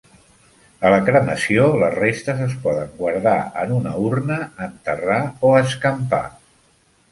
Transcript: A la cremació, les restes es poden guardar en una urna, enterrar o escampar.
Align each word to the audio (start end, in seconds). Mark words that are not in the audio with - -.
A 0.87 0.89
la 0.93 1.01
cremació, 1.09 1.67
les 1.83 1.93
restes 1.99 2.41
es 2.47 2.55
poden 2.63 2.97
guardar 3.03 3.35
en 3.65 3.75
una 3.77 3.93
urna, 4.09 4.41
enterrar 4.71 5.21
o 5.51 5.55
escampar. 5.63 6.27